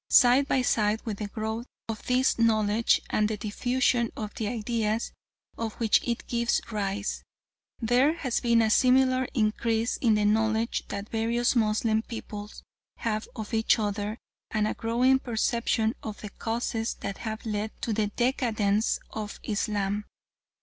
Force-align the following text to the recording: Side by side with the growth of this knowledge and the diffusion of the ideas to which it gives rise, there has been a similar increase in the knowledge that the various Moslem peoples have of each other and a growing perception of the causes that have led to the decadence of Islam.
Side 0.09 0.47
by 0.47 0.63
side 0.63 0.99
with 1.05 1.19
the 1.19 1.27
growth 1.27 1.67
of 1.87 2.07
this 2.07 2.39
knowledge 2.39 3.03
and 3.11 3.29
the 3.29 3.37
diffusion 3.37 4.09
of 4.17 4.33
the 4.33 4.47
ideas 4.47 5.11
to 5.59 5.69
which 5.77 6.01
it 6.03 6.25
gives 6.25 6.59
rise, 6.71 7.23
there 7.79 8.13
has 8.15 8.39
been 8.39 8.63
a 8.63 8.71
similar 8.71 9.27
increase 9.35 9.97
in 9.97 10.15
the 10.15 10.25
knowledge 10.25 10.87
that 10.87 11.05
the 11.05 11.11
various 11.11 11.55
Moslem 11.55 12.01
peoples 12.01 12.63
have 12.97 13.27
of 13.35 13.53
each 13.53 13.77
other 13.77 14.17
and 14.49 14.67
a 14.67 14.73
growing 14.73 15.19
perception 15.19 15.93
of 16.01 16.19
the 16.21 16.29
causes 16.31 16.95
that 17.01 17.19
have 17.19 17.45
led 17.45 17.69
to 17.83 17.93
the 17.93 18.07
decadence 18.07 18.97
of 19.11 19.39
Islam. 19.43 20.05